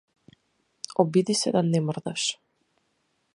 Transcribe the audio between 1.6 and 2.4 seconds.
не мрдаш.